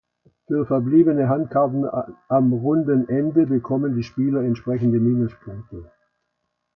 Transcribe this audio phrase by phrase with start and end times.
[0.47, 1.85] Für verbliebene Handkarten
[2.27, 5.91] am Rundenende bekommen die Spieler entsprechende Minuspunkte.